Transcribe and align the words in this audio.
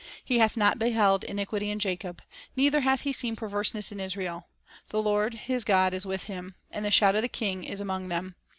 He 0.25 0.39
hath 0.39 0.57
not 0.57 0.79
beheld 0.79 1.23
iniquity 1.23 1.69
in 1.69 1.77
Jacob, 1.77 2.23
Neither 2.55 2.79
hath 2.81 3.01
He 3.01 3.13
seen 3.13 3.35
perverseness 3.35 3.91
in 3.91 3.99
Israel; 3.99 4.47
The 4.89 4.99
Lord 4.99 5.35
his 5.35 5.63
God 5.63 5.93
is 5.93 6.07
with 6.07 6.23
him, 6.23 6.55
And 6.71 6.83
the 6.83 6.89
shout 6.89 7.13
of 7.13 7.23
a 7.23 7.27
King 7.27 7.63
is 7.63 7.79
among 7.79 8.07
them. 8.07 8.35